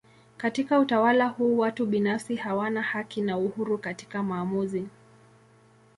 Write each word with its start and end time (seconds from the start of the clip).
Katika 0.37 0.79
utawala 0.79 1.27
huu 1.27 1.57
watu 1.57 1.85
binafsi 1.85 2.35
hawana 2.35 2.81
haki 2.81 3.21
na 3.21 3.37
uhuru 3.37 3.77
katika 3.77 4.23
maamuzi. 4.23 4.87